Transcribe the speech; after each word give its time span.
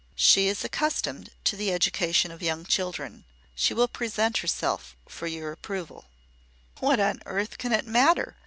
She 0.17 0.47
is 0.47 0.63
accustomed 0.63 1.29
to 1.43 1.55
the 1.55 1.71
education 1.71 2.31
of 2.31 2.41
young 2.41 2.65
children. 2.65 3.23
She 3.53 3.71
will 3.75 3.87
present 3.87 4.39
herself 4.39 4.95
for 5.07 5.27
your 5.27 5.51
approval." 5.51 6.05
"What 6.79 6.99
on 6.99 7.21
earth 7.27 7.59
can 7.59 7.71
it 7.71 7.85
matter?" 7.85 8.35